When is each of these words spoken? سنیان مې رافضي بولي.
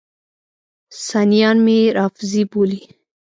سنیان 1.07 1.57
مې 1.65 1.79
رافضي 1.97 2.43
بولي. 2.51 2.81